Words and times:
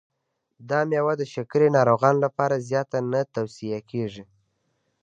دا 0.69 0.79
مېوه 0.89 1.13
د 1.17 1.23
شکرې 1.33 1.67
ناروغانو 1.77 2.23
لپاره 2.25 2.63
زیاته 2.69 2.97
نه 3.11 3.21
توصیه 3.35 3.79
کېږي. 3.91 4.23